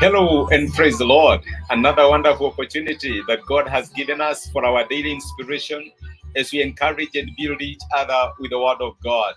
[0.00, 1.40] Hello and praise the Lord.
[1.70, 5.90] Another wonderful opportunity that God has given us for our daily inspiration
[6.36, 9.34] as we encourage and build each other with the word of God.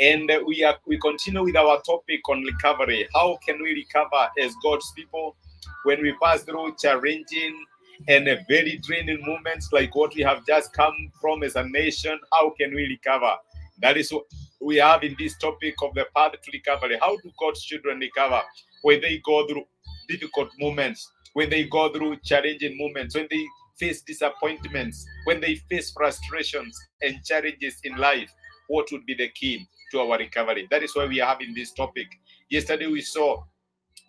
[0.00, 3.06] And we are we continue with our topic on recovery.
[3.14, 5.36] How can we recover as God's people
[5.84, 7.62] when we pass through challenging
[8.08, 12.18] and very draining moments like what we have just come from as a nation?
[12.32, 13.34] How can we recover?
[13.82, 14.24] That is what
[14.58, 16.96] we have in this topic of the path to recovery.
[16.98, 18.40] How do God's children recover
[18.80, 19.64] when they go through
[20.08, 23.44] difficult moments, when they go through challenging moments, when they
[23.76, 28.30] face disappointments, when they face frustrations and challenges in life?
[28.68, 30.68] What would be the key to our recovery?
[30.70, 32.06] That is why we are having this topic.
[32.48, 33.42] Yesterday we saw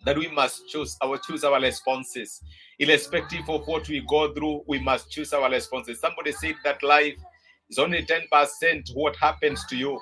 [0.04, 2.42] that we must choose our choose our responses
[2.78, 7.16] irrespective of what we go through we must choose our responses somebody said that life
[7.70, 9.98] is only 10% what happens to you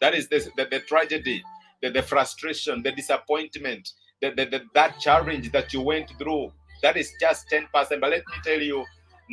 [0.00, 1.42] that is the, the, the tragedy
[1.80, 3.88] the, the frustration the disappointment
[4.22, 8.84] that challenge that you went through that is just 10% but let me tell you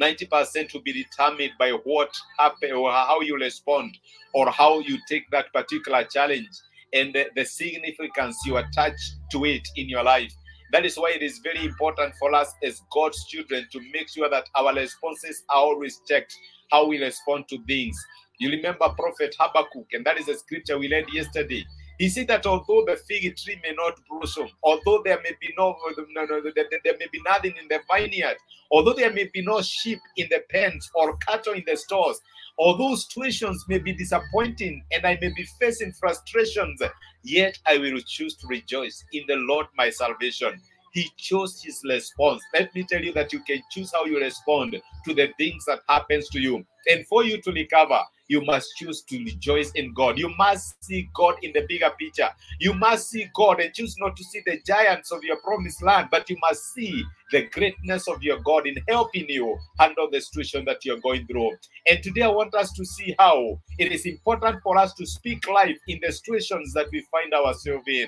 [0.01, 3.97] 90% will be determined by what happened or how you respond
[4.33, 6.49] or how you take that particular challenge
[6.93, 8.95] and the, the significance you attach
[9.31, 10.33] to it in your life.
[10.71, 14.29] That is why it is very important for us as God's children to make sure
[14.29, 16.35] that our responses are always checked,
[16.71, 17.97] how we respond to things.
[18.39, 21.65] You remember Prophet Habakkuk, and that is a scripture we read yesterday.
[21.99, 25.75] He said that although the fig tree may not blossom, although there may be no,
[26.13, 28.37] no, no there, there may be nothing in the vineyard,
[28.71, 32.21] although there may be no sheep in the pens or cattle in the stores,
[32.57, 36.81] although situations may be disappointing and I may be facing frustrations,
[37.23, 40.61] yet I will choose to rejoice in the Lord my salvation.
[40.93, 42.41] He chose his response.
[42.53, 45.81] Let me tell you that you can choose how you respond to the things that
[45.89, 46.65] happens to you.
[46.89, 50.17] And for you to recover, you must choose to rejoice in God.
[50.17, 52.29] You must see God in the bigger picture.
[52.59, 56.09] You must see God and choose not to see the giants of your promised land,
[56.11, 60.63] but you must see the greatness of your God in helping you handle the situation
[60.65, 61.51] that you're going through.
[61.89, 65.47] And today I want us to see how it is important for us to speak
[65.49, 68.07] life in the situations that we find ourselves in.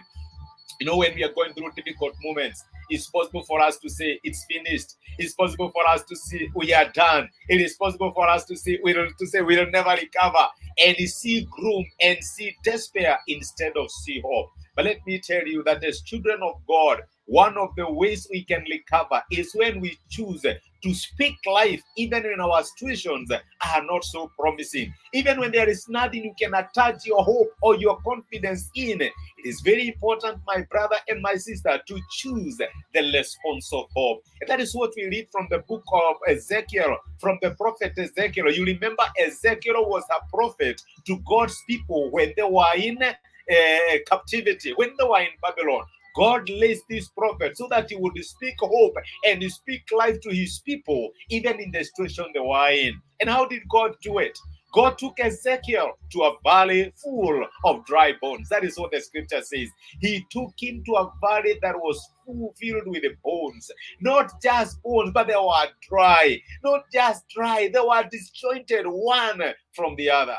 [0.79, 4.19] You know, when we are going through difficult moments, it's possible for us to say
[4.23, 4.95] it's finished.
[5.17, 7.29] It's possible for us to say we are done.
[7.47, 10.47] It is possible for us to say we will to say we will never recover
[10.83, 14.51] and see gloom and see despair instead of see hope.
[14.75, 18.43] But let me tell you that as children of God, one of the ways we
[18.43, 24.03] can recover is when we choose to speak life, even when our situations are not
[24.03, 24.93] so promising.
[25.13, 29.13] Even when there is nothing you can attach your hope or your confidence in, it
[29.45, 34.23] is very important, my brother and my sister, to choose the response of hope.
[34.41, 38.51] And that is what we read from the book of Ezekiel, from the prophet Ezekiel.
[38.51, 42.97] You remember, Ezekiel was a prophet to God's people when they were in
[43.49, 45.83] uh, captivity, when they were in Babylon.
[46.13, 50.59] God lays this prophet so that he would speak hope and speak life to his
[50.65, 53.01] people, even in the situation they were in.
[53.21, 54.37] And how did God do it?
[54.73, 58.47] God took Ezekiel to a valley full of dry bones.
[58.49, 59.67] That is what the scripture says.
[59.99, 63.69] He took him to a valley that was full, filled with bones.
[63.99, 66.39] Not just bones, but they were dry.
[66.63, 69.41] Not just dry, they were disjointed one
[69.73, 70.37] from the other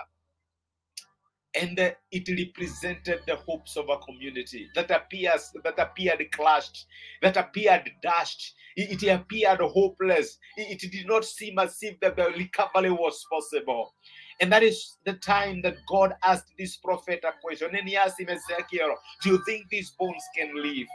[1.55, 1.79] and
[2.11, 6.87] it represented the hopes of a community that appears that appeared clashed
[7.21, 8.55] that appeared dashed.
[8.75, 10.39] It, appeared hopeless.
[10.57, 13.95] It, did not seem as if the recovery was possible.
[14.41, 17.77] And that is the time that god asked this prophet a question.
[17.77, 20.87] And he asked him ezekiel do you think these bones can live?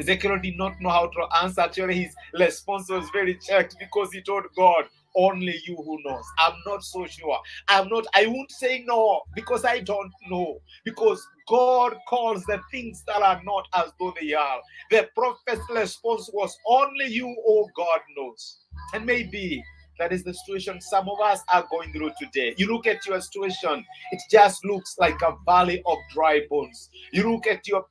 [0.00, 1.62] Ezekiel did not know how to answer.
[1.62, 4.84] Actually, his response was very checked because he told God,
[5.16, 6.24] only you who knows.
[6.38, 7.38] I'm not so sure.
[7.68, 10.60] I'm not, I won't say no because I don't know.
[10.84, 14.60] Because God calls the things that are not as though they are.
[14.90, 18.58] The prophet's response was, Only you, oh God, knows.
[18.94, 19.62] And maybe
[19.98, 22.54] that is the situation some of us are going through today.
[22.56, 26.90] You look at your situation, it just looks like a valley of dry bones.
[27.12, 27.84] You look at your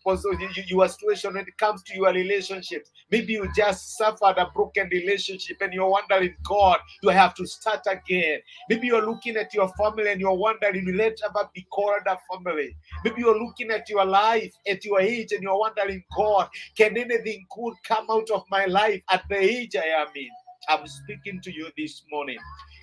[0.67, 2.91] your situation when it comes to your relationships.
[3.11, 7.45] Maybe you just suffered a broken relationship and you're wondering, God, do I have to
[7.45, 8.39] start again?
[8.69, 12.17] Maybe you're looking at your family and you're wondering, will it ever be called a
[12.31, 12.75] family?
[13.03, 17.45] Maybe you're looking at your life at your age and you're wondering, God, can anything
[17.55, 20.29] good come out of my life at the age I am in?
[20.69, 22.37] I'm speaking to you this morning.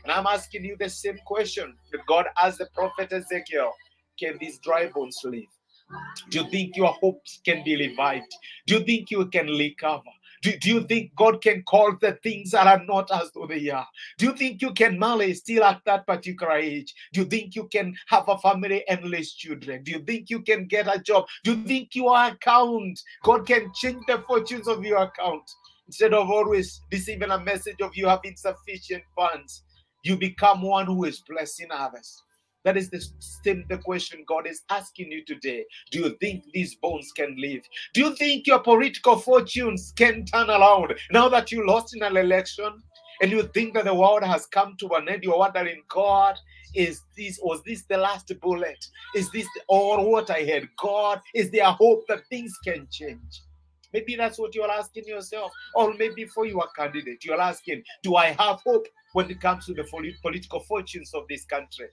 [0.04, 3.72] And I'm asking you the same question that God asked the prophet Ezekiel
[4.18, 5.44] Can these dry bones live?
[6.30, 8.32] Do you think your hopes can be revived?
[8.66, 10.02] Do you think you can recover?
[10.42, 13.68] Do, do you think God can call the things that are not as though they
[13.68, 13.86] are?
[14.16, 16.94] Do you think you can marry still at that particular age?
[17.12, 19.82] Do you think you can have a family and raise children?
[19.82, 21.26] Do you think you can get a job?
[21.44, 25.42] Do you think your account, God can change the fortunes of your account?
[25.90, 29.64] Instead of always receiving a message of you having sufficient funds,
[30.04, 32.22] you become one who is blessing others.
[32.62, 33.04] That is the
[33.68, 35.64] the question God is asking you today.
[35.90, 37.62] Do you think these bones can live?
[37.92, 42.16] Do you think your political fortunes can turn around now that you lost in an
[42.16, 42.70] election?
[43.20, 46.38] And you think that the world has come to an end, you're wondering, God,
[46.72, 48.86] is this was this the last bullet?
[49.16, 50.68] Is this all what I had?
[50.76, 53.42] God, is there hope that things can change?
[53.92, 55.52] Maybe that's what you're asking yourself.
[55.74, 59.74] Or maybe for your candidate, you're asking, Do I have hope when it comes to
[59.74, 59.84] the
[60.22, 61.86] political fortunes of this country?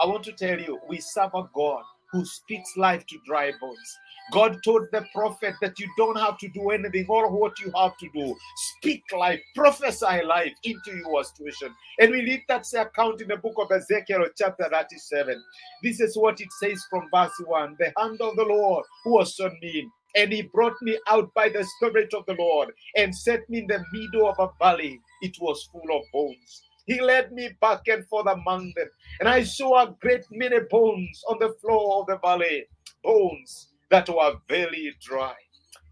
[0.00, 1.82] I want to tell you, we serve a God
[2.14, 3.98] who speaks life to dry bones.
[4.32, 7.06] God told the prophet that you don't have to do anything.
[7.08, 11.74] All what you have to do, speak life, prophesy life into your situation.
[11.98, 15.42] And we read that account in the book of Ezekiel, chapter 37.
[15.82, 19.38] This is what it says from verse 1 The hand of the Lord who was
[19.40, 23.48] on me, and he brought me out by the Spirit of the Lord and set
[23.48, 25.00] me in the middle of a valley.
[25.22, 26.62] It was full of bones.
[26.86, 28.88] He led me back and forth among them,
[29.20, 32.66] and I saw a great many bones on the floor of the valley,
[33.02, 35.34] bones that were very dry.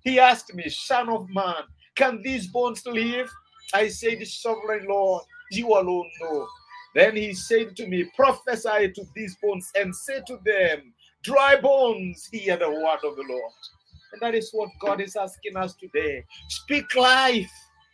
[0.05, 1.65] He asked me, Son of man,
[1.95, 3.31] can these bones live?
[3.73, 6.47] I said, Sovereign Lord, you alone know.
[6.95, 10.93] Then he said to me, Prophesy to these bones and say to them,
[11.23, 13.53] Dry bones, hear the word of the Lord.
[14.13, 16.25] And that is what God is asking us today.
[16.49, 17.51] Speak life.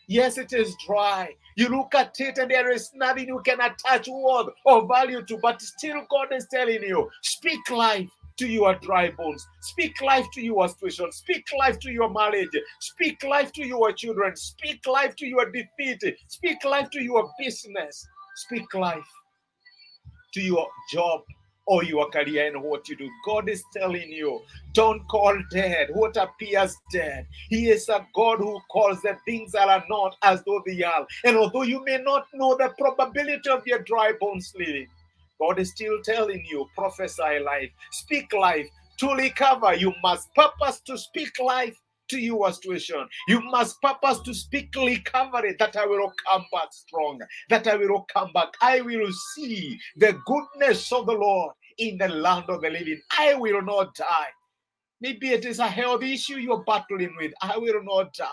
[0.08, 1.34] Yes, it is dry.
[1.56, 5.38] You look at it and there is nothing you can attach word or value to,
[5.42, 9.46] but still God is telling you, speak life to your dry bones.
[9.60, 11.12] Speak life to your situation.
[11.12, 12.56] Speak life to your marriage.
[12.80, 14.34] Speak life to your children.
[14.36, 16.02] Speak life to your defeat.
[16.28, 18.06] Speak life to your business.
[18.36, 19.08] Speak life
[20.32, 21.22] to your job
[21.68, 23.10] Oh, or your career and what you do.
[23.24, 24.40] God is telling you,
[24.72, 27.26] don't call dead what appears dead.
[27.48, 31.06] He is a God who calls the things that are not as though they are.
[31.24, 34.88] And although you may not know the probability of your dry bones living,
[35.38, 38.68] God is still telling you, prophesy life, speak life.
[38.98, 41.78] To recover, you must purpose to speak life
[42.08, 43.06] to your situation.
[43.28, 48.06] You must purpose to speak recovery that I will come back strong, that I will
[48.12, 48.48] come back.
[48.60, 53.00] I will see the goodness of the Lord in the land of the living.
[53.18, 54.28] I will not die.
[55.00, 57.32] Maybe it is a health issue you're battling with.
[57.40, 58.26] I will not die,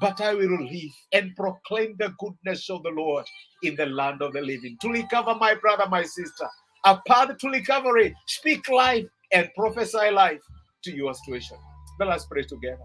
[0.00, 3.24] but I will live and proclaim the goodness of the Lord
[3.62, 4.76] in the land of the living.
[4.82, 6.48] To recover, my brother, my sister,
[6.84, 10.42] a path to recovery, speak life and prophesy life
[10.82, 11.56] to your situation.
[12.00, 12.82] Let us pray together.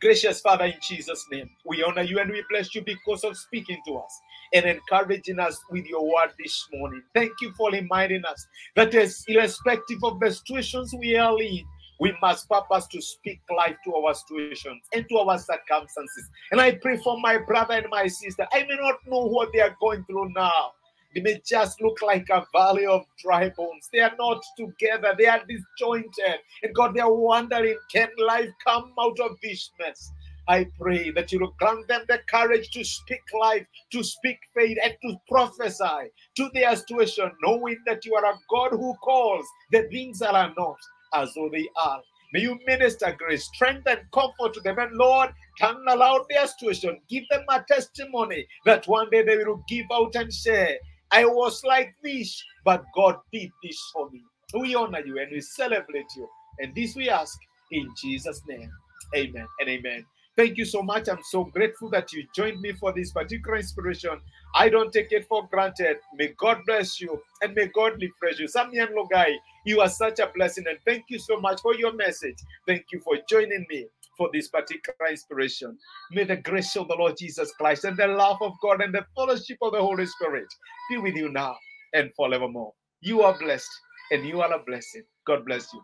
[0.00, 3.80] Gracious Father, in Jesus' name, we honor you and we bless you because of speaking
[3.86, 4.20] to us
[4.52, 7.02] and encouraging us with your word this morning.
[7.14, 11.64] Thank you for reminding us that, as irrespective of the situations we are in,
[11.98, 16.28] we must purpose to speak life to our situations and to our circumstances.
[16.50, 18.46] And I pray for my brother and my sister.
[18.52, 20.72] I may not know what they are going through now.
[21.14, 23.88] They may just look like a valley of dry bones.
[23.90, 25.14] They are not together.
[25.16, 26.40] They are disjointed.
[26.62, 30.12] And God, they are wondering, can life come out of this mess?
[30.48, 34.78] I pray that you will grant them the courage to speak life, to speak faith,
[34.84, 39.84] and to prophesy to their situation, knowing that you are a God who calls the
[39.90, 40.76] things that are not
[41.14, 42.00] as though they are.
[42.32, 44.78] May you minister grace, strength, and comfort to them.
[44.78, 47.00] And Lord, turn around their situation.
[47.08, 50.78] Give them a testimony that one day they will give out and say,
[51.12, 54.22] I was like this, but God did this for me.
[54.60, 56.28] We honor you and we celebrate you.
[56.60, 57.38] And this we ask
[57.72, 58.70] in Jesus' name.
[59.16, 60.04] Amen and amen.
[60.36, 61.08] Thank you so much.
[61.08, 64.20] I'm so grateful that you joined me for this particular inspiration.
[64.54, 65.96] I don't take it for granted.
[66.14, 68.46] May God bless you and may God refresh you.
[68.46, 70.64] Samian Logai, you are such a blessing.
[70.68, 72.36] And thank you so much for your message.
[72.66, 73.86] Thank you for joining me
[74.18, 75.78] for this particular inspiration.
[76.10, 79.06] May the grace of the Lord Jesus Christ and the love of God and the
[79.14, 80.46] fellowship of the Holy Spirit
[80.90, 81.56] be with you now
[81.94, 82.74] and forevermore.
[83.00, 83.70] You are blessed
[84.10, 85.04] and you are a blessing.
[85.26, 85.82] God bless you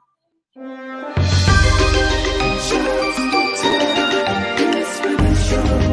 [5.52, 5.91] show.